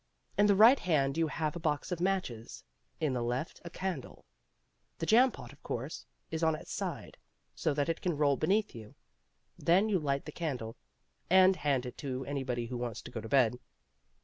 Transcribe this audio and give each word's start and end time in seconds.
In 0.35 0.47
the 0.47 0.55
right 0.55 0.79
hand 0.79 1.15
you 1.15 1.27
have 1.27 1.55
a 1.55 1.59
box 1.59 1.91
of 1.91 1.99
matches, 2.01 2.63
in 2.99 3.13
the 3.13 3.21
left 3.21 3.61
a 3.63 3.69
candle. 3.69 4.25
The 4.97 5.05
jam 5.05 5.29
pot, 5.29 5.53
of 5.53 5.61
course, 5.61 6.07
is 6.31 6.41
on 6.41 6.55
its 6.55 6.71
side, 6.71 7.19
so 7.53 7.71
that 7.75 7.87
it 7.87 8.01
can 8.01 8.17
roll 8.17 8.35
beneath 8.35 8.73
you. 8.73 8.95
Then 9.59 9.89
you 9.89 9.99
light 9.99 10.25
the 10.25 10.31
candle... 10.31 10.75
and 11.29 11.55
hand 11.55 11.85
it 11.85 11.99
to 11.99 12.25
anybody 12.25 12.65
who 12.65 12.77
wants 12.77 13.03
to 13.03 13.11
go 13.11 13.21
to 13.21 13.29
bed. 13.29 13.59